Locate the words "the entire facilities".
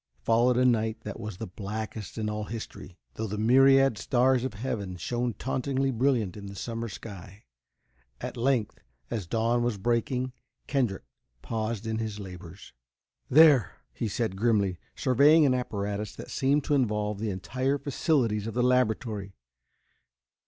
17.19-18.47